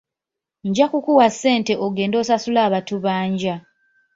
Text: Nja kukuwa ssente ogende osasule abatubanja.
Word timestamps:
Nja 0.67 0.85
kukuwa 0.91 1.27
ssente 1.33 1.73
ogende 1.85 2.15
osasule 2.21 2.59
abatubanja. 2.67 3.55